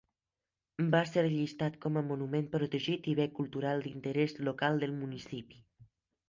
Va 0.93 1.01
ser 1.09 1.23
llistat 1.33 1.77
com 1.83 1.99
a 2.01 2.03
monument 2.07 2.47
protegit 2.55 3.11
i 3.13 3.13
bé 3.21 3.27
cultural 3.41 3.85
d'interès 3.85 4.35
local 4.49 4.83
del 4.87 4.97
municipi. 5.05 5.63